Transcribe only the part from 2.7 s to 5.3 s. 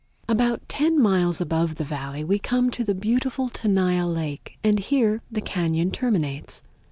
to the beautiful Tenaya Lake, and here